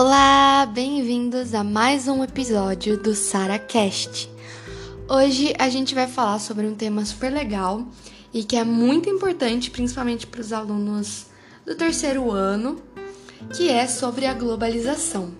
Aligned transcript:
Olá, 0.00 0.64
bem-vindos 0.64 1.54
a 1.54 1.64
mais 1.64 2.06
um 2.06 2.22
episódio 2.22 2.96
do 2.96 3.16
SaraCast. 3.16 4.30
Hoje 5.08 5.52
a 5.58 5.68
gente 5.68 5.92
vai 5.92 6.06
falar 6.06 6.38
sobre 6.38 6.68
um 6.68 6.74
tema 6.76 7.04
super 7.04 7.32
legal 7.32 7.84
e 8.32 8.44
que 8.44 8.54
é 8.54 8.62
muito 8.62 9.10
importante, 9.10 9.72
principalmente 9.72 10.24
para 10.24 10.40
os 10.40 10.52
alunos 10.52 11.26
do 11.66 11.74
terceiro 11.74 12.30
ano, 12.30 12.80
que 13.56 13.70
é 13.70 13.88
sobre 13.88 14.26
a 14.26 14.34
globalização. 14.34 15.32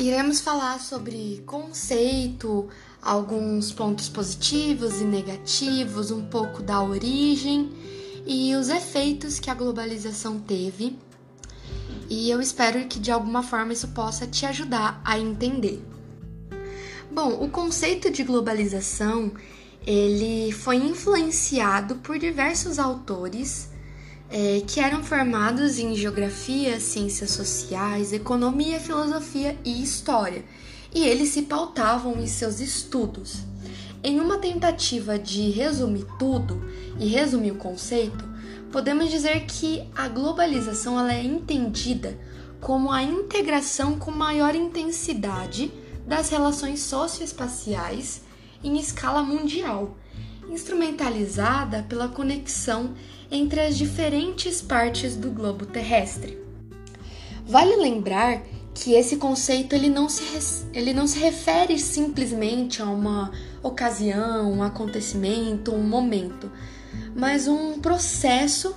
Iremos 0.00 0.40
falar 0.40 0.80
sobre 0.80 1.42
conceito, 1.44 2.70
alguns 3.02 3.70
pontos 3.70 4.08
positivos 4.08 4.98
e 4.98 5.04
negativos, 5.04 6.10
um 6.10 6.24
pouco 6.24 6.62
da 6.62 6.82
origem 6.82 7.70
e 8.26 8.54
os 8.54 8.70
efeitos 8.70 9.38
que 9.38 9.50
a 9.50 9.54
globalização 9.54 10.40
teve 10.40 10.98
e 12.12 12.30
eu 12.30 12.42
espero 12.42 12.86
que 12.86 13.00
de 13.00 13.10
alguma 13.10 13.42
forma 13.42 13.72
isso 13.72 13.88
possa 13.88 14.26
te 14.26 14.44
ajudar 14.44 15.00
a 15.02 15.18
entender. 15.18 15.82
Bom, 17.10 17.42
o 17.42 17.48
conceito 17.48 18.10
de 18.10 18.22
globalização 18.22 19.32
ele 19.86 20.52
foi 20.52 20.76
influenciado 20.76 21.94
por 21.96 22.18
diversos 22.18 22.78
autores 22.78 23.70
é, 24.28 24.62
que 24.66 24.78
eram 24.78 25.02
formados 25.02 25.78
em 25.78 25.96
geografia, 25.96 26.78
ciências 26.78 27.30
sociais, 27.30 28.12
economia, 28.12 28.78
filosofia 28.78 29.58
e 29.64 29.82
história, 29.82 30.44
e 30.94 31.06
eles 31.06 31.30
se 31.30 31.40
pautavam 31.40 32.20
em 32.20 32.26
seus 32.26 32.60
estudos. 32.60 33.38
Em 34.04 34.20
uma 34.20 34.36
tentativa 34.36 35.18
de 35.18 35.48
resumir 35.48 36.04
tudo 36.18 36.62
e 37.00 37.06
resumir 37.06 37.52
o 37.52 37.56
conceito, 37.56 38.31
podemos 38.72 39.10
dizer 39.10 39.44
que 39.44 39.86
a 39.94 40.08
globalização 40.08 40.98
ela 40.98 41.12
é 41.12 41.22
entendida 41.22 42.18
como 42.58 42.90
a 42.90 43.02
integração 43.02 43.98
com 43.98 44.10
maior 44.10 44.54
intensidade 44.54 45.70
das 46.06 46.30
relações 46.30 46.80
socioespaciais 46.80 48.22
em 48.64 48.78
escala 48.78 49.22
mundial, 49.22 49.96
instrumentalizada 50.48 51.84
pela 51.88 52.08
conexão 52.08 52.94
entre 53.30 53.60
as 53.60 53.76
diferentes 53.76 54.62
partes 54.62 55.16
do 55.16 55.30
globo 55.30 55.66
terrestre. 55.66 56.38
Vale 57.46 57.76
lembrar 57.76 58.42
que 58.74 58.94
esse 58.94 59.16
conceito 59.16 59.74
ele 59.74 59.90
não, 59.90 60.08
se, 60.08 60.64
ele 60.72 60.94
não 60.94 61.06
se 61.06 61.18
refere 61.18 61.78
simplesmente 61.78 62.80
a 62.80 62.86
uma 62.86 63.30
ocasião, 63.62 64.50
um 64.50 64.62
acontecimento, 64.62 65.74
um 65.74 65.82
momento, 65.82 66.50
mas 67.14 67.46
um 67.48 67.78
processo. 67.78 68.74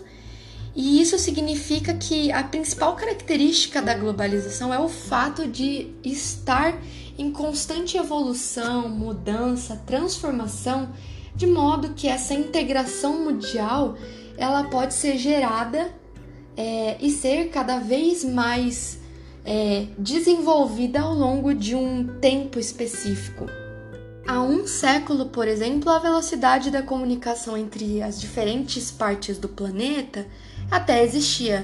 E 0.76 1.02
isso 1.02 1.18
significa 1.18 1.94
que 1.94 2.32
a 2.32 2.44
principal 2.44 2.96
característica 2.96 3.82
da 3.82 3.94
globalização 3.94 4.74
é 4.74 4.80
o 4.80 4.90
fato 4.90 5.48
de 5.48 5.94
estar 6.04 6.78
em 7.18 7.32
constante 7.32 7.98
evolução, 7.98 8.90
mudança, 8.90 9.82
transformação, 9.86 10.90
de 11.34 11.48
modo 11.48 11.94
que 11.94 12.08
essa 12.08 12.34
integração 12.34 13.24
mundial 13.24 13.98
ela 14.38 14.66
pode 14.66 14.94
ser 14.94 15.18
gerada 15.18 15.94
é, 16.58 16.98
e 17.00 17.10
ser 17.10 17.50
cada 17.50 17.80
vez 17.80 18.24
mais 18.24 19.00
é, 19.46 19.88
desenvolvida 19.98 21.02
ao 21.02 21.14
longo 21.14 21.54
de 21.54 21.76
um 21.76 22.20
tempo 22.20 22.60
específico. 22.60 23.46
Há 24.28 24.42
um 24.42 24.66
século, 24.66 25.28
por 25.28 25.48
exemplo, 25.48 25.92
a 25.92 26.00
velocidade 26.00 26.72
da 26.72 26.81
comunicação 26.81 27.56
entre 27.56 28.02
as 28.02 28.20
diferentes 28.20 28.90
partes 28.90 29.38
do 29.38 29.48
planeta 29.48 30.26
até 30.72 31.04
existia, 31.04 31.64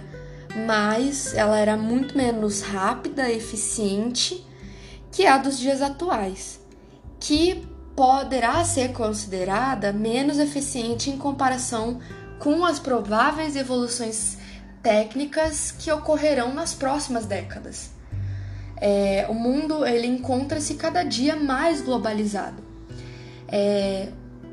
mas 0.67 1.33
ela 1.33 1.57
era 1.57 1.75
muito 1.75 2.15
menos 2.15 2.61
rápida 2.61 3.27
e 3.27 3.37
eficiente 3.37 4.45
que 5.11 5.25
a 5.25 5.39
dos 5.39 5.57
dias 5.57 5.81
atuais, 5.81 6.61
que 7.19 7.67
poderá 7.95 8.63
ser 8.63 8.93
considerada 8.93 9.91
menos 9.91 10.37
eficiente 10.37 11.09
em 11.09 11.17
comparação 11.17 11.99
com 12.37 12.63
as 12.63 12.77
prováveis 12.77 13.55
evoluções 13.55 14.37
técnicas 14.83 15.71
que 15.71 15.91
ocorrerão 15.91 16.53
nas 16.53 16.75
próximas 16.75 17.25
décadas. 17.25 18.00
É, 18.81 19.27
o 19.29 19.33
mundo 19.35 19.85
ele 19.85 20.07
encontra-se 20.07 20.73
cada 20.73 21.03
dia 21.03 21.35
mais 21.35 21.81
globalizado. 21.81 22.63
É, 23.47 24.09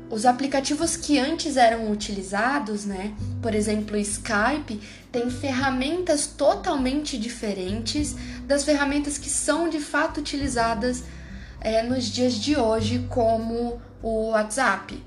os 0.09 0.25
aplicativos 0.25 0.95
que 0.95 1.19
antes 1.19 1.57
eram 1.57 1.91
utilizados, 1.91 2.85
né, 2.85 3.13
por 3.41 3.53
exemplo, 3.53 3.95
o 3.95 3.99
Skype, 3.99 4.79
tem 5.11 5.29
ferramentas 5.29 6.27
totalmente 6.27 7.17
diferentes 7.17 8.15
das 8.45 8.63
ferramentas 8.63 9.17
que 9.17 9.29
são 9.29 9.69
de 9.69 9.79
fato 9.79 10.19
utilizadas 10.19 11.03
é, 11.61 11.83
nos 11.83 12.05
dias 12.05 12.35
de 12.35 12.55
hoje, 12.55 13.05
como 13.09 13.81
o 14.01 14.29
WhatsApp. 14.29 15.01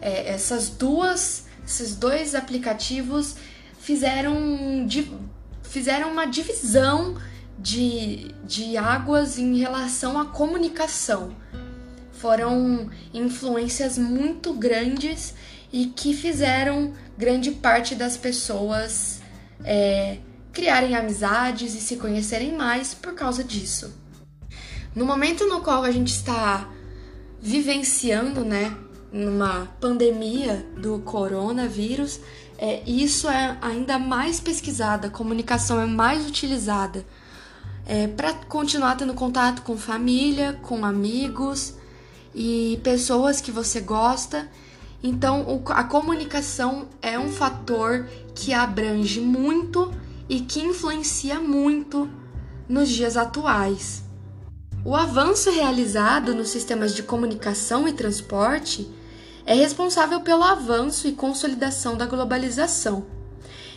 É, 0.00 0.30
essas 0.30 0.68
duas, 0.68 1.46
esses 1.64 1.94
dois 1.94 2.34
aplicativos 2.34 3.36
fizeram, 3.78 4.36
fizeram 5.62 6.10
uma 6.10 6.26
divisão 6.26 7.16
de, 7.62 8.34
de 8.44 8.76
águas 8.76 9.38
em 9.38 9.56
relação 9.56 10.20
à 10.20 10.26
comunicação. 10.26 11.34
Foram 12.10 12.90
influências 13.14 13.96
muito 13.96 14.52
grandes 14.52 15.34
e 15.72 15.86
que 15.86 16.12
fizeram 16.12 16.92
grande 17.16 17.52
parte 17.52 17.94
das 17.94 18.16
pessoas 18.16 19.20
é, 19.64 20.18
criarem 20.52 20.96
amizades 20.96 21.74
e 21.74 21.80
se 21.80 21.96
conhecerem 21.96 22.54
mais 22.56 22.94
por 22.94 23.14
causa 23.14 23.44
disso. 23.44 23.96
No 24.94 25.06
momento 25.06 25.46
no 25.46 25.60
qual 25.60 25.84
a 25.84 25.90
gente 25.90 26.12
está 26.12 26.68
vivenciando, 27.40 28.44
né, 28.44 28.76
numa 29.10 29.66
pandemia 29.80 30.66
do 30.76 30.98
coronavírus, 31.00 32.20
é, 32.58 32.82
isso 32.86 33.28
é 33.28 33.56
ainda 33.60 33.98
mais 33.98 34.38
pesquisada, 34.40 35.08
comunicação 35.08 35.80
é 35.80 35.86
mais 35.86 36.26
utilizada 36.26 37.04
é, 37.86 38.06
para 38.06 38.32
continuar 38.32 38.96
tendo 38.96 39.14
contato 39.14 39.62
com 39.62 39.76
família, 39.76 40.58
com 40.62 40.84
amigos 40.84 41.74
e 42.34 42.80
pessoas 42.82 43.40
que 43.40 43.50
você 43.50 43.80
gosta. 43.80 44.48
Então, 45.02 45.62
a 45.68 45.84
comunicação 45.84 46.86
é 47.00 47.18
um 47.18 47.28
fator 47.28 48.06
que 48.34 48.52
abrange 48.52 49.20
muito 49.20 49.92
e 50.28 50.40
que 50.40 50.60
influencia 50.60 51.40
muito 51.40 52.08
nos 52.68 52.88
dias 52.88 53.16
atuais. 53.16 54.02
O 54.84 54.96
avanço 54.96 55.50
realizado 55.50 56.34
nos 56.34 56.48
sistemas 56.48 56.94
de 56.94 57.02
comunicação 57.02 57.86
e 57.86 57.92
transporte 57.92 58.88
é 59.44 59.54
responsável 59.54 60.20
pelo 60.20 60.44
avanço 60.44 61.06
e 61.06 61.12
consolidação 61.12 61.96
da 61.96 62.06
globalização. 62.06 63.04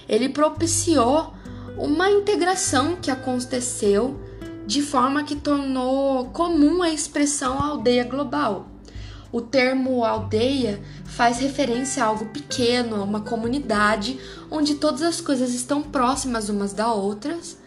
Ele 0.08 0.30
propiciou 0.30 1.34
uma 1.78 2.10
integração 2.10 2.96
que 2.96 3.12
aconteceu 3.12 4.20
de 4.66 4.82
forma 4.82 5.24
que 5.24 5.36
tornou 5.36 6.26
comum 6.30 6.82
a 6.82 6.90
expressão 6.90 7.62
aldeia 7.62 8.04
global. 8.04 8.68
O 9.32 9.42
termo 9.42 10.04
aldeia 10.04 10.82
faz 11.04 11.40
referência 11.40 12.04
a 12.04 12.08
algo 12.08 12.26
pequeno, 12.28 12.96
a 12.96 13.04
uma 13.04 13.22
comunidade 13.22 14.20
onde 14.50 14.76
todas 14.76 15.02
as 15.02 15.20
coisas 15.20 15.54
estão 15.54 15.82
próximas 15.82 16.50
umas 16.50 16.74
das 16.74 16.88
outras, 16.88 17.58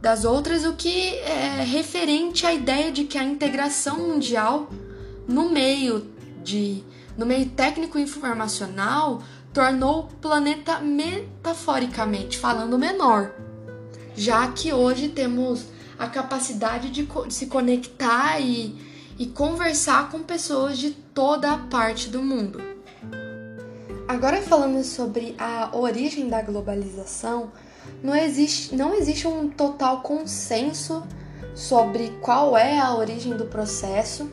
das 0.00 0.24
outras, 0.24 0.64
o 0.64 0.74
que 0.74 1.14
é 1.16 1.62
referente 1.62 2.46
à 2.46 2.52
ideia 2.52 2.92
de 2.92 3.04
que 3.04 3.18
a 3.18 3.24
integração 3.24 3.98
mundial 3.98 4.70
no 5.26 5.50
meio 5.50 6.06
de 6.42 6.84
no 7.16 7.26
meio 7.26 7.50
técnico 7.50 7.98
informacional 7.98 9.22
tornou 9.52 10.00
o 10.00 10.06
planeta 10.16 10.78
metaforicamente 10.80 12.38
falando 12.38 12.78
menor, 12.78 13.32
já 14.14 14.50
que 14.52 14.72
hoje 14.72 15.08
temos 15.08 15.66
a 15.98 16.06
capacidade 16.06 16.90
de, 16.90 17.06
se 17.28 17.46
conectar 17.46 18.40
e, 18.40 18.76
e 19.18 19.26
conversar 19.26 20.10
com 20.10 20.20
pessoas 20.20 20.78
de 20.78 20.90
toda 20.90 21.52
a 21.52 21.58
parte 21.58 22.08
do 22.08 22.22
mundo. 22.22 22.60
Agora 24.08 24.40
falando 24.42 24.82
sobre 24.82 25.36
a 25.38 25.70
origem 25.76 26.28
da 26.28 26.42
globalização, 26.42 27.52
não 28.02 28.14
existe, 28.14 28.74
não 28.74 28.94
existe 28.94 29.26
um 29.26 29.48
total 29.48 30.00
consenso 30.00 31.02
sobre 31.54 32.08
qual 32.20 32.56
é 32.56 32.78
a 32.78 32.94
origem 32.94 33.36
do 33.36 33.46
processo 33.46 34.30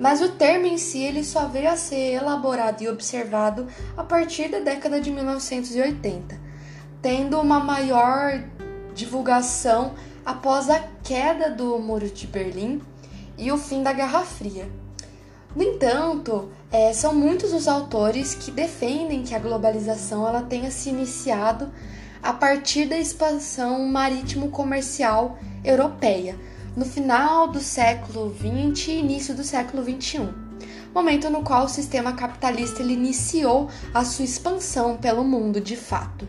mas 0.00 0.22
o 0.22 0.30
termo 0.30 0.64
em 0.64 0.78
si 0.78 0.98
ele 0.98 1.22
só 1.22 1.46
veio 1.46 1.70
a 1.70 1.76
ser 1.76 2.14
elaborado 2.14 2.82
e 2.82 2.88
observado 2.88 3.68
a 3.94 4.02
partir 4.02 4.48
da 4.48 4.58
década 4.58 4.98
de 4.98 5.10
1980, 5.10 6.40
tendo 7.02 7.38
uma 7.38 7.60
maior 7.60 8.42
divulgação 8.94 9.92
após 10.24 10.70
a 10.70 10.80
queda 11.04 11.50
do 11.50 11.78
Muro 11.78 12.08
de 12.08 12.26
Berlim 12.26 12.80
e 13.36 13.52
o 13.52 13.58
fim 13.58 13.82
da 13.82 13.92
Guerra 13.92 14.22
Fria. 14.22 14.66
No 15.54 15.62
entanto, 15.62 16.50
é, 16.72 16.94
são 16.94 17.14
muitos 17.14 17.52
os 17.52 17.68
autores 17.68 18.34
que 18.34 18.50
defendem 18.50 19.22
que 19.22 19.34
a 19.34 19.38
globalização 19.38 20.26
ela 20.26 20.42
tenha 20.42 20.70
se 20.70 20.88
iniciado 20.88 21.70
a 22.22 22.32
partir 22.32 22.86
da 22.86 22.96
expansão 22.96 23.80
marítimo-comercial 23.86 25.38
europeia, 25.62 26.36
no 26.76 26.84
final 26.84 27.48
do 27.48 27.60
século 27.60 28.34
XX 28.34 28.88
e 28.88 28.98
início 28.98 29.34
do 29.34 29.42
século 29.42 29.82
XXI, 29.82 30.28
momento 30.94 31.30
no 31.30 31.42
qual 31.42 31.64
o 31.64 31.68
sistema 31.68 32.12
capitalista 32.12 32.82
iniciou 32.82 33.68
a 33.92 34.04
sua 34.04 34.24
expansão 34.24 34.96
pelo 34.96 35.24
mundo 35.24 35.60
de 35.60 35.76
fato. 35.76 36.26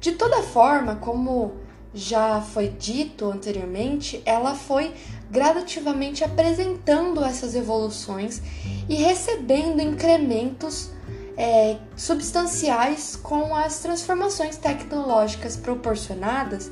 De 0.00 0.12
toda 0.12 0.42
forma, 0.42 0.96
como 0.96 1.54
já 1.94 2.40
foi 2.40 2.68
dito 2.68 3.26
anteriormente, 3.26 4.20
ela 4.26 4.54
foi 4.54 4.92
gradativamente 5.30 6.24
apresentando 6.24 7.24
essas 7.24 7.54
evoluções 7.54 8.42
e 8.88 8.96
recebendo 8.96 9.80
incrementos 9.80 10.90
é, 11.36 11.78
substanciais 11.96 13.16
com 13.16 13.54
as 13.54 13.78
transformações 13.78 14.56
tecnológicas 14.56 15.56
proporcionadas 15.56 16.70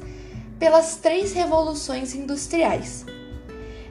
pelas 0.62 0.94
três 0.94 1.32
revoluções 1.32 2.14
industriais. 2.14 3.04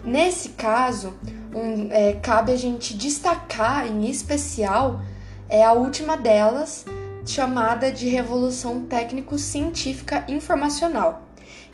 Nesse 0.05 0.47
caso, 0.51 1.13
um, 1.53 1.91
é, 1.91 2.13
cabe 2.13 2.53
a 2.53 2.55
gente 2.55 2.93
destacar 2.93 3.85
em 3.87 4.09
especial 4.09 5.01
é 5.49 5.65
a 5.65 5.73
última 5.73 6.15
delas, 6.15 6.85
chamada 7.25 7.91
de 7.91 8.07
Revolução 8.07 8.85
Técnico-Científica 8.85 10.23
Informacional, 10.29 11.23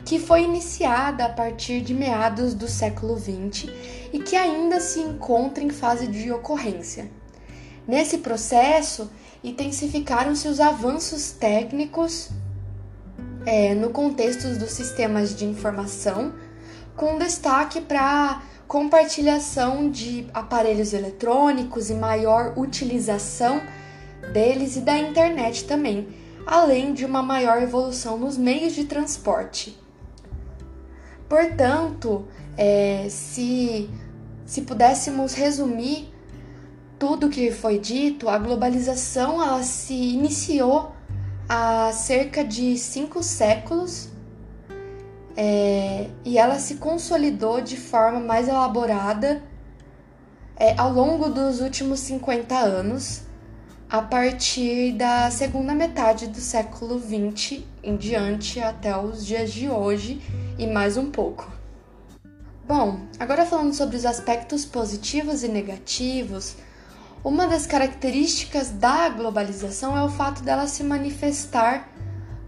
que 0.04 0.18
foi 0.18 0.42
iniciada 0.42 1.26
a 1.26 1.28
partir 1.28 1.80
de 1.80 1.94
meados 1.94 2.52
do 2.52 2.66
século 2.66 3.16
XX 3.16 3.70
e 4.12 4.18
que 4.18 4.34
ainda 4.34 4.80
se 4.80 4.98
encontra 4.98 5.62
em 5.62 5.70
fase 5.70 6.08
de 6.08 6.32
ocorrência. 6.32 7.08
Nesse 7.86 8.18
processo, 8.18 9.08
intensificaram-se 9.44 10.48
os 10.48 10.58
avanços 10.58 11.30
técnicos 11.30 12.32
é, 13.48 13.74
no 13.74 13.88
contexto 13.88 14.46
dos 14.58 14.72
sistemas 14.72 15.34
de 15.34 15.46
informação, 15.46 16.34
com 16.94 17.16
destaque 17.16 17.80
para 17.80 18.42
compartilhação 18.66 19.90
de 19.90 20.26
aparelhos 20.34 20.92
eletrônicos 20.92 21.88
e 21.88 21.94
maior 21.94 22.52
utilização 22.58 23.62
deles 24.34 24.76
e 24.76 24.80
da 24.80 24.98
internet 24.98 25.64
também, 25.64 26.08
além 26.46 26.92
de 26.92 27.06
uma 27.06 27.22
maior 27.22 27.62
evolução 27.62 28.18
nos 28.18 28.36
meios 28.36 28.74
de 28.74 28.84
transporte. 28.84 29.80
Portanto, 31.26 32.28
é, 32.54 33.06
se, 33.08 33.88
se 34.44 34.60
pudéssemos 34.60 35.32
resumir 35.32 36.12
tudo 36.98 37.30
que 37.30 37.50
foi 37.50 37.78
dito, 37.78 38.28
a 38.28 38.36
globalização 38.36 39.42
ela 39.42 39.62
se 39.62 39.94
iniciou 39.94 40.97
há 41.48 41.90
cerca 41.92 42.44
de 42.44 42.76
cinco 42.76 43.22
séculos 43.22 44.08
é, 45.36 46.10
e 46.24 46.36
ela 46.36 46.58
se 46.58 46.74
consolidou 46.74 47.60
de 47.60 47.76
forma 47.76 48.20
mais 48.20 48.48
elaborada 48.48 49.42
é, 50.56 50.74
ao 50.76 50.92
longo 50.92 51.28
dos 51.28 51.60
últimos 51.60 52.00
50 52.00 52.54
anos, 52.58 53.22
a 53.88 54.02
partir 54.02 54.92
da 54.92 55.30
segunda 55.30 55.74
metade 55.74 56.26
do 56.26 56.40
século 56.40 57.00
XX 57.00 57.62
em 57.82 57.96
diante 57.96 58.60
até 58.60 58.94
os 58.98 59.24
dias 59.24 59.52
de 59.52 59.70
hoje 59.70 60.20
e 60.58 60.66
mais 60.66 60.96
um 60.96 61.10
pouco. 61.10 61.50
Bom, 62.66 63.00
agora 63.18 63.46
falando 63.46 63.72
sobre 63.72 63.96
os 63.96 64.04
aspectos 64.04 64.66
positivos 64.66 65.42
e 65.42 65.48
negativos, 65.48 66.56
uma 67.24 67.46
das 67.46 67.66
características 67.66 68.70
da 68.70 69.08
globalização 69.08 69.96
é 69.96 70.02
o 70.02 70.08
fato 70.08 70.42
dela 70.42 70.66
se 70.66 70.84
manifestar 70.84 71.90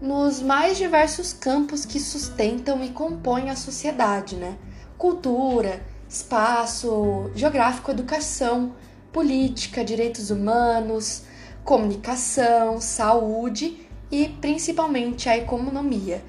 nos 0.01 0.41
mais 0.41 0.77
diversos 0.77 1.33
campos 1.33 1.85
que 1.85 1.99
sustentam 1.99 2.83
e 2.83 2.89
compõem 2.89 3.49
a 3.49 3.55
sociedade, 3.55 4.35
né? 4.35 4.57
Cultura, 4.97 5.81
espaço 6.09 7.29
geográfico, 7.35 7.91
educação, 7.91 8.73
política, 9.11 9.83
direitos 9.83 10.31
humanos, 10.31 11.23
comunicação, 11.63 12.81
saúde 12.81 13.87
e 14.09 14.27
principalmente 14.27 15.29
a 15.29 15.37
economia. 15.37 16.23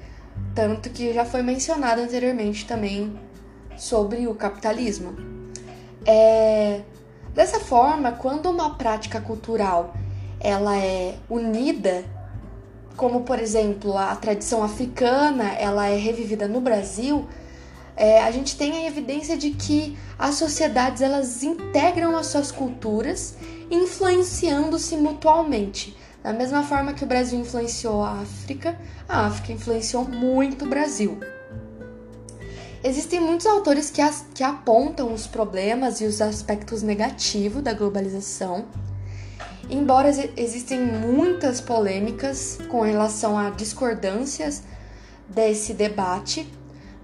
Tanto 0.53 0.89
que 0.89 1.13
já 1.13 1.25
foi 1.25 1.41
mencionado 1.41 2.01
anteriormente 2.01 2.65
também 2.65 3.19
sobre 3.75 4.27
o 4.27 4.35
capitalismo. 4.35 5.15
É, 6.05 6.81
Dessa 7.33 7.59
forma, 7.59 8.11
quando 8.11 8.49
uma 8.49 8.75
prática 8.75 9.19
cultural 9.19 9.95
ela 10.39 10.77
é 10.77 11.15
unida, 11.29 12.03
como 12.95 13.21
por 13.21 13.39
exemplo 13.39 13.97
a 13.97 14.15
tradição 14.15 14.61
africana, 14.63 15.53
ela 15.53 15.87
é 15.87 15.97
revivida 15.97 16.47
no 16.47 16.61
Brasil, 16.61 17.27
é, 17.95 18.21
a 18.21 18.29
gente 18.29 18.57
tem 18.57 18.73
a 18.73 18.87
evidência 18.87 19.37
de 19.37 19.51
que 19.51 19.97
as 20.17 20.35
sociedades 20.35 21.01
elas 21.01 21.43
integram 21.43 22.15
as 22.15 22.27
suas 22.27 22.51
culturas, 22.51 23.35
influenciando-se 23.71 24.95
mutualmente. 24.97 25.95
Da 26.21 26.33
mesma 26.33 26.63
forma 26.63 26.93
que 26.93 27.03
o 27.03 27.07
Brasil 27.07 27.39
influenciou 27.39 28.03
a 28.03 28.21
África, 28.21 28.79
a 29.07 29.25
África 29.25 29.51
influenciou 29.51 30.07
muito 30.07 30.65
o 30.65 30.69
Brasil. 30.69 31.19
Existem 32.83 33.21
muitos 33.21 33.45
autores 33.45 33.89
que, 33.89 34.01
as, 34.01 34.25
que 34.33 34.43
apontam 34.43 35.13
os 35.13 35.25
problemas 35.25 36.01
e 36.01 36.05
os 36.05 36.21
aspectos 36.21 36.83
negativos 36.83 37.63
da 37.63 37.71
globalização, 37.71 38.65
embora 39.69 40.09
existem 40.35 40.81
muitas 40.81 41.61
polêmicas 41.61 42.59
com 42.67 42.81
relação 42.81 43.37
a 43.37 43.51
discordâncias 43.51 44.63
desse 45.29 45.73
debate, 45.73 46.45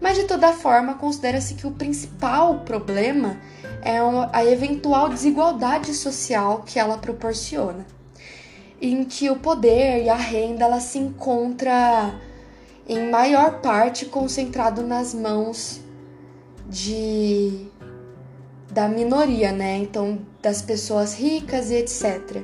mas 0.02 0.18
de 0.18 0.26
toda 0.26 0.52
forma 0.52 0.96
considera-se 0.96 1.54
que 1.54 1.66
o 1.66 1.72
principal 1.72 2.60
problema 2.60 3.38
é 3.82 4.00
a 4.34 4.44
eventual 4.44 5.08
desigualdade 5.08 5.94
social 5.94 6.64
que 6.66 6.78
ela 6.78 6.98
proporciona, 6.98 7.86
em 8.82 9.06
que 9.06 9.30
o 9.30 9.38
poder 9.38 10.04
e 10.04 10.10
a 10.10 10.16
renda 10.16 10.66
ela 10.66 10.82
se 10.82 11.00
encontra 11.00 12.14
em 12.90 13.12
maior 13.12 13.62
parte 13.62 14.08
concentrado 14.08 14.82
nas 14.82 15.14
mãos 15.14 15.80
de 16.68 17.68
da 18.72 18.88
minoria, 18.88 19.52
né? 19.52 19.78
Então, 19.78 20.20
das 20.42 20.62
pessoas 20.62 21.14
ricas 21.14 21.70
e 21.70 21.76
etc. 21.76 22.44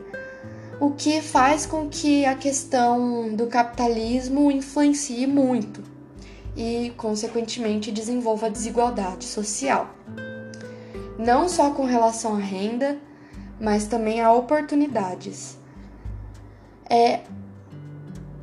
O 0.80 0.92
que 0.92 1.21
faz 1.21 1.65
com 1.65 1.88
que 1.89 2.25
a 2.25 2.36
questão 2.36 3.34
do 3.36 3.48
capitalismo 3.48 4.51
influencie 4.51 5.27
muito 5.27 5.84
e, 6.55 6.93
consequentemente, 6.98 7.91
desenvolva 7.91 8.50
desigualdade 8.50 9.25
social. 9.25 9.89
Não 11.17 11.48
só 11.48 11.72
com 11.72 11.86
relação 11.86 12.36
à 12.36 12.39
renda, 12.39 12.98
mas 13.60 13.86
também 13.86 14.22
a 14.22 14.31
oportunidades. 14.31 15.58
É, 16.89 17.22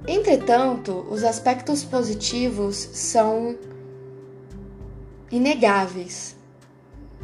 Entretanto, 0.06 1.06
os 1.08 1.22
aspectos 1.22 1.84
positivos 1.84 2.76
são 2.76 3.56
inegáveis, 5.30 6.36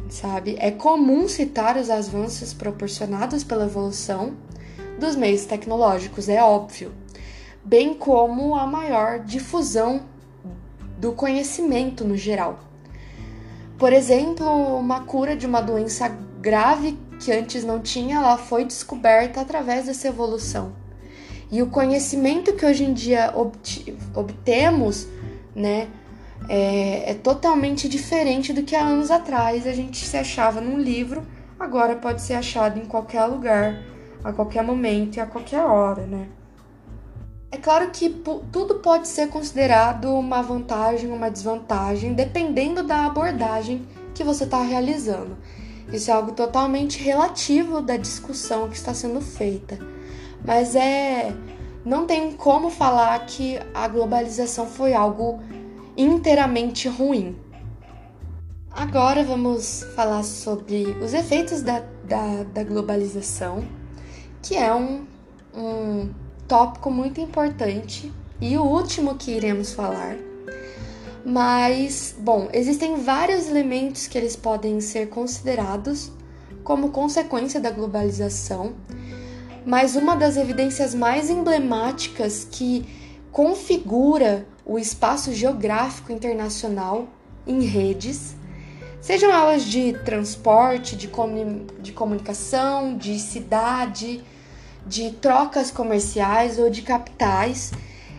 sabe? 0.09 0.55
É 0.59 0.71
comum 0.71 1.27
citar 1.27 1.75
os 1.75 1.89
avanços 1.89 2.53
proporcionados 2.53 3.43
pela 3.43 3.65
evolução 3.65 4.33
dos 4.97 5.15
meios 5.15 5.45
tecnológicos, 5.45 6.29
é 6.29 6.41
óbvio, 6.41 6.93
bem 7.63 7.93
como 7.93 8.55
a 8.55 8.65
maior 8.65 9.19
difusão 9.19 10.01
do 10.97 11.11
conhecimento 11.11 12.05
no 12.05 12.15
geral. 12.15 12.59
Por 13.77 13.91
exemplo, 13.91 14.45
uma 14.77 15.01
cura 15.01 15.35
de 15.35 15.45
uma 15.45 15.61
doença 15.61 16.07
grave 16.39 16.97
que 17.19 17.31
antes 17.31 17.65
não 17.65 17.81
tinha, 17.81 18.17
ela 18.17 18.37
foi 18.37 18.63
descoberta 18.63 19.41
através 19.41 19.85
dessa 19.85 20.07
evolução. 20.07 20.78
E 21.51 21.61
o 21.63 21.67
conhecimento 21.67 22.53
que 22.53 22.65
hoje 22.65 22.83
em 22.83 22.93
dia 22.93 23.33
obtemos, 24.13 25.07
né, 25.55 25.87
é, 26.47 27.11
é, 27.11 27.13
totalmente 27.15 27.89
diferente 27.89 28.53
do 28.53 28.63
que 28.63 28.75
há 28.75 28.85
anos 28.85 29.09
atrás 29.09 29.65
a 29.65 29.73
gente 29.73 30.05
se 30.05 30.15
achava 30.15 30.61
num 30.61 30.77
livro, 30.77 31.25
agora 31.59 31.95
pode 31.95 32.21
ser 32.21 32.35
achado 32.35 32.79
em 32.79 32.85
qualquer 32.85 33.25
lugar, 33.25 33.81
a 34.23 34.31
qualquer 34.31 34.63
momento 34.63 35.17
e 35.17 35.19
a 35.19 35.25
qualquer 35.25 35.61
hora, 35.61 36.05
né? 36.05 36.27
É 37.51 37.57
claro 37.57 37.89
que 37.89 38.09
tudo 38.51 38.75
pode 38.75 39.07
ser 39.07 39.27
considerado 39.29 40.13
uma 40.13 40.43
vantagem, 40.43 41.11
uma 41.11 41.31
desvantagem, 41.31 42.13
dependendo 42.13 42.83
da 42.83 43.07
abordagem 43.07 43.87
que 44.13 44.23
você 44.23 44.43
está 44.43 44.61
realizando. 44.61 45.35
Isso 45.91 46.11
é 46.11 46.13
algo 46.13 46.33
totalmente 46.33 47.01
relativo 47.01 47.81
da 47.81 47.97
discussão 47.97 48.69
que 48.69 48.75
está 48.75 48.93
sendo 48.93 49.19
feita 49.19 49.79
mas 50.45 50.75
é 50.75 51.33
não 51.85 52.05
tem 52.05 52.33
como 52.33 52.69
falar 52.69 53.25
que 53.25 53.57
a 53.73 53.87
globalização 53.87 54.67
foi 54.67 54.93
algo 54.93 55.39
inteiramente 55.95 56.87
ruim. 56.87 57.35
Agora 58.71 59.23
vamos 59.23 59.83
falar 59.95 60.23
sobre 60.23 60.83
os 61.01 61.13
efeitos 61.13 61.61
da, 61.61 61.83
da, 62.03 62.43
da 62.43 62.63
globalização, 62.63 63.63
que 64.41 64.55
é 64.55 64.73
um, 64.73 65.05
um 65.55 66.09
tópico 66.47 66.91
muito 66.91 67.19
importante 67.19 68.11
e 68.39 68.57
o 68.57 68.63
último 68.63 69.15
que 69.15 69.31
iremos 69.31 69.73
falar. 69.73 70.15
Mas, 71.25 72.15
bom, 72.17 72.47
existem 72.53 72.95
vários 72.97 73.47
elementos 73.47 74.07
que 74.07 74.17
eles 74.17 74.35
podem 74.35 74.79
ser 74.79 75.09
considerados 75.09 76.11
como 76.63 76.89
consequência 76.89 77.59
da 77.59 77.71
globalização, 77.71 78.73
mas 79.65 79.95
uma 79.95 80.15
das 80.15 80.37
evidências 80.37 80.93
mais 80.95 81.29
emblemáticas 81.29 82.47
que 82.49 82.85
configura 83.31 84.45
o 84.65 84.77
espaço 84.77 85.33
geográfico 85.33 86.11
internacional 86.11 87.07
em 87.45 87.61
redes, 87.63 88.35
sejam 89.01 89.31
elas 89.31 89.63
de 89.63 89.93
transporte, 90.05 90.95
de, 90.95 91.07
comun 91.07 91.65
de 91.79 91.91
comunicação, 91.91 92.97
de 92.97 93.17
cidade, 93.19 94.23
de 94.85 95.11
trocas 95.11 95.71
comerciais 95.71 96.59
ou 96.59 96.69
de 96.69 96.81
capitais, 96.81 97.71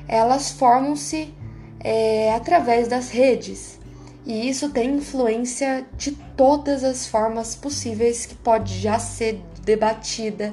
elas 0.08 0.50
formam-se 0.50 1.32
é, 1.78 2.34
através 2.34 2.88
das 2.88 3.10
redes. 3.10 3.78
E 4.26 4.48
isso 4.48 4.70
tem 4.70 4.96
influência 4.96 5.86
de 5.96 6.12
todas 6.36 6.84
as 6.84 7.06
formas 7.06 7.54
possíveis 7.54 8.26
que 8.26 8.34
pode 8.34 8.78
já 8.78 8.98
ser 8.98 9.40
debatida, 9.64 10.52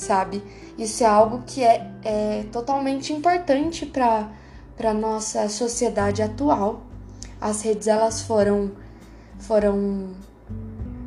sabe? 0.00 0.42
Isso 0.78 1.04
é 1.04 1.06
algo 1.06 1.42
que 1.46 1.62
é, 1.62 1.90
é 2.02 2.44
totalmente 2.50 3.12
importante 3.12 3.84
para 3.86 4.28
a 4.82 4.94
nossa 4.94 5.48
sociedade 5.48 6.22
atual. 6.22 6.82
As 7.40 7.62
redes 7.62 7.86
elas 7.86 8.22
foram 8.22 8.72
foram 9.38 10.14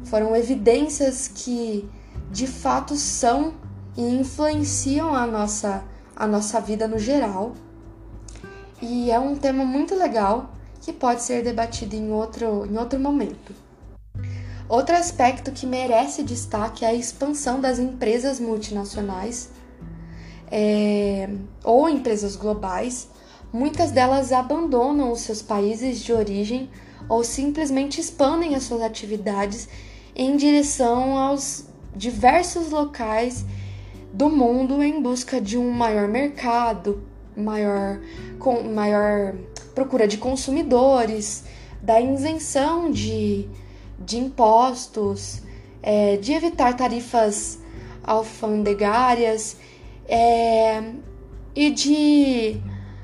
foram 0.06 0.36
evidências 0.36 1.28
que 1.28 1.90
de 2.32 2.48
fato 2.48 2.96
são 2.96 3.54
e 3.96 4.02
influenciam 4.02 5.14
a 5.14 5.26
nossa 5.26 5.84
a 6.16 6.28
nossa 6.28 6.60
vida 6.62 6.88
no 6.88 7.00
geral. 7.00 7.54
E 8.82 9.10
é 9.10 9.20
um 9.20 9.36
tema 9.36 9.64
muito 9.64 9.96
legal 9.96 10.52
que 10.82 10.92
pode 10.92 11.22
ser 11.22 11.44
debatido 11.44 11.96
em 11.96 12.12
outro, 12.12 12.66
em 12.66 12.78
outro 12.78 13.00
momento. 13.00 13.63
Outro 14.68 14.96
aspecto 14.96 15.52
que 15.52 15.66
merece 15.66 16.24
destaque 16.24 16.86
é 16.86 16.90
a 16.90 16.94
expansão 16.94 17.60
das 17.60 17.80
empresas 17.80 18.40
multinacionais 18.40 19.50
é, 20.50 21.30
ou 21.64 21.90
empresas 21.90 22.36
globais. 22.36 23.10
Muitas 23.52 23.92
delas 23.92 24.32
abandonam 24.32 25.12
os 25.12 25.22
seus 25.22 25.42
países 25.42 26.00
de 26.00 26.14
origem 26.14 26.70
ou 27.10 27.24
simplesmente 27.24 28.00
expandem 28.00 28.56
as 28.56 28.64
suas 28.64 28.82
atividades 28.82 29.68
em 30.16 30.38
direção 30.38 31.18
aos 31.18 31.66
diversos 31.96 32.70
locais 32.70 33.46
do 34.14 34.30
mundo 34.30 34.82
em 34.84 35.02
busca 35.02 35.42
de 35.42 35.58
um 35.58 35.72
maior 35.72 36.08
mercado, 36.08 37.04
maior, 37.36 38.00
com, 38.40 38.64
maior 38.64 39.36
procura 39.74 40.08
de 40.08 40.18
consumidores, 40.18 41.44
da 41.82 42.00
isenção 42.00 42.92
de, 42.92 43.50
de 44.06 44.18
impostos, 44.18 45.42
é, 45.82 46.18
de 46.18 46.34
evitar 46.34 46.76
tarifas 46.76 47.60
alfandegárias 48.04 49.58
é, 50.08 50.84
e 51.56 51.70
de 51.70 52.62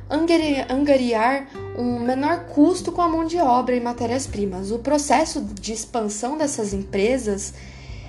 angariar 0.10 1.48
um 1.78 2.00
menor 2.00 2.46
custo 2.46 2.92
com 2.92 3.02
a 3.02 3.08
mão 3.08 3.26
de 3.26 3.38
obra 3.38 3.76
e 3.76 3.80
matérias-primas. 3.80 4.72
O 4.72 4.80
processo 4.80 5.42
de 5.42 5.72
expansão 5.72 6.38
dessas 6.38 6.74
empresas 6.74 7.54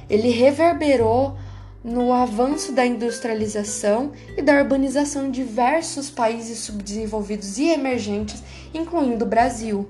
ele 0.08 0.30
reverberou 0.30 1.36
no 1.84 2.12
avanço 2.12 2.72
da 2.72 2.84
industrialização 2.84 4.12
e 4.36 4.42
da 4.42 4.54
urbanização 4.54 5.26
em 5.26 5.30
diversos 5.30 6.10
países 6.10 6.58
subdesenvolvidos 6.58 7.58
e 7.58 7.70
emergentes, 7.70 8.42
incluindo 8.74 9.24
o 9.24 9.28
Brasil. 9.28 9.88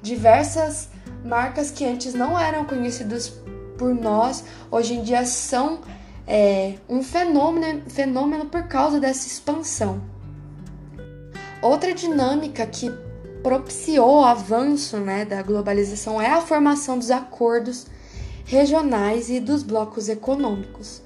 Diversas 0.00 0.88
marcas 1.26 1.70
que 1.70 1.84
antes 1.84 2.14
não 2.14 2.38
eram 2.38 2.64
conhecidas 2.64 3.32
por 3.76 3.94
nós, 3.94 4.44
hoje 4.70 4.94
em 4.94 5.02
dia 5.02 5.24
são 5.26 5.80
é, 6.26 6.74
um 6.88 7.02
fenômeno, 7.02 7.82
fenômeno 7.88 8.46
por 8.46 8.64
causa 8.64 8.98
dessa 8.98 9.26
expansão. 9.26 10.00
Outra 11.60 11.92
dinâmica 11.92 12.66
que 12.66 12.90
propiciou 13.42 14.20
o 14.20 14.24
avanço 14.24 14.96
né, 14.98 15.24
da 15.24 15.42
globalização 15.42 16.20
é 16.20 16.30
a 16.30 16.40
formação 16.40 16.98
dos 16.98 17.10
acordos 17.10 17.86
regionais 18.44 19.28
e 19.28 19.40
dos 19.40 19.62
blocos 19.62 20.08
econômicos. 20.08 21.02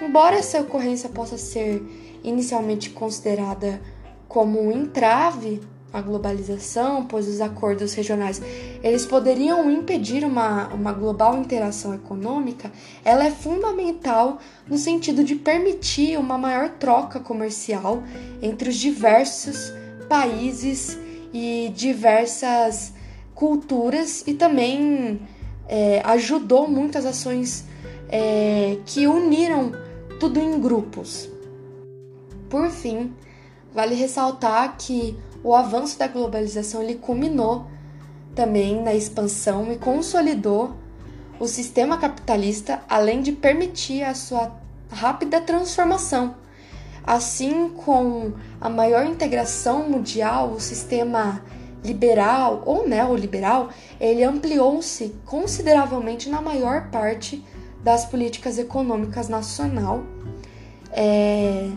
Embora 0.00 0.36
essa 0.36 0.60
ocorrência 0.60 1.08
possa 1.08 1.36
ser 1.36 1.82
inicialmente 2.22 2.90
considerada 2.90 3.80
como 4.28 4.60
um 4.60 4.72
entrave 4.72 5.60
à 5.92 6.00
globalização, 6.00 7.04
pois 7.04 7.28
os 7.28 7.40
acordos 7.40 7.94
regionais 7.94 8.40
eles 8.82 9.04
poderiam 9.04 9.70
impedir 9.70 10.24
uma, 10.24 10.68
uma 10.68 10.92
global 10.92 11.36
interação 11.38 11.94
econômica, 11.94 12.72
ela 13.04 13.24
é 13.24 13.30
fundamental 13.30 14.38
no 14.66 14.78
sentido 14.78 15.22
de 15.22 15.34
permitir 15.34 16.18
uma 16.18 16.38
maior 16.38 16.70
troca 16.70 17.20
comercial 17.20 18.02
entre 18.40 18.70
os 18.70 18.76
diversos 18.76 19.72
países 20.08 20.98
e 21.32 21.72
diversas 21.74 22.92
culturas 23.34 24.22
e 24.26 24.34
também 24.34 25.20
é, 25.68 26.00
ajudou 26.04 26.68
muitas 26.68 27.06
ações 27.06 27.64
é, 28.08 28.78
que 28.84 29.06
uniram 29.06 29.72
tudo 30.20 30.38
em 30.38 30.60
grupos. 30.60 31.28
Por 32.48 32.70
fim, 32.70 33.12
vale 33.74 33.94
ressaltar 33.94 34.76
que 34.76 35.18
o 35.42 35.54
avanço 35.54 35.98
da 35.98 36.06
globalização 36.06 36.82
ele 36.82 36.94
culminou 36.94 37.66
também 38.34 38.82
na 38.82 38.94
expansão 38.94 39.72
e 39.72 39.76
consolidou 39.76 40.74
o 41.38 41.46
sistema 41.48 41.98
capitalista, 41.98 42.82
além 42.88 43.20
de 43.20 43.32
permitir 43.32 44.04
a 44.04 44.14
sua 44.14 44.52
rápida 44.90 45.40
transformação. 45.40 46.36
Assim, 47.04 47.68
com 47.70 48.32
a 48.60 48.68
maior 48.68 49.04
integração 49.04 49.88
mundial, 49.88 50.52
o 50.52 50.60
sistema 50.60 51.42
liberal 51.82 52.62
ou 52.64 52.88
neoliberal, 52.88 53.70
ele 54.00 54.22
ampliou-se 54.22 55.12
consideravelmente 55.26 56.28
na 56.28 56.40
maior 56.40 56.90
parte 56.90 57.44
das 57.82 58.04
políticas 58.04 58.56
econômicas 58.56 59.28
nacional. 59.28 60.04
É... 60.92 61.68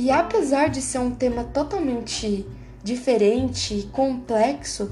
E 0.00 0.12
apesar 0.12 0.68
de 0.68 0.80
ser 0.80 1.00
um 1.00 1.10
tema 1.10 1.42
totalmente 1.42 2.46
diferente 2.84 3.74
e 3.74 3.82
complexo, 3.82 4.88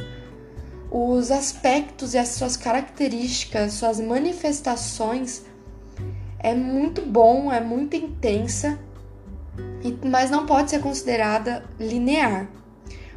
os 0.90 1.30
aspectos 1.30 2.12
e 2.12 2.18
as 2.18 2.30
suas 2.30 2.56
características, 2.56 3.74
suas 3.74 4.00
manifestações 4.00 5.44
é 6.40 6.52
muito 6.56 7.02
bom, 7.02 7.52
é 7.52 7.60
muito 7.60 7.94
intensa, 7.94 8.80
mas 10.04 10.28
não 10.28 10.44
pode 10.44 10.70
ser 10.70 10.80
considerada 10.80 11.64
linear. 11.78 12.48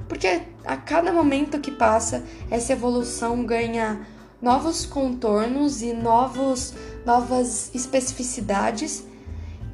Porque 0.07 0.43
a 0.63 0.77
cada 0.77 1.11
momento 1.11 1.59
que 1.59 1.71
passa, 1.71 2.23
essa 2.51 2.71
evolução 2.71 3.43
ganha 3.43 4.05
novos 4.39 4.85
contornos 4.85 5.81
e 5.81 5.91
novos, 5.91 6.71
novas 7.03 7.73
especificidades 7.73 9.08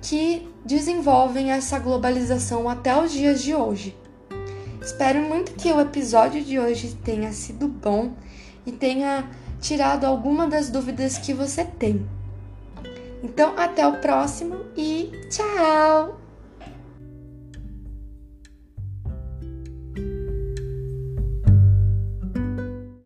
que 0.08 0.48
desenvolvem 0.64 1.52
essa 1.52 1.80
globalização 1.80 2.70
até 2.70 2.96
os 3.00 3.12
dias 3.12 3.42
de 3.42 3.56
hoje. 3.56 3.98
Espero 4.80 5.20
muito 5.20 5.54
que 5.54 5.72
o 5.72 5.82
episódio 5.82 6.44
de 6.44 6.60
hoje 6.60 6.96
tenha 7.04 7.32
sido 7.32 7.68
bom 7.68 8.14
e 8.68 8.72
tenha 8.72 9.28
tirado 9.60 10.06
alguma 10.06 10.48
das 10.48 10.70
dúvidas 10.70 11.18
que 11.18 11.34
você 11.34 11.66
tem. 11.66 12.08
Então, 13.24 13.54
até 13.58 13.88
o 13.88 13.98
próximo 14.00 14.58
e 14.78 15.10
tchau! 15.32 16.25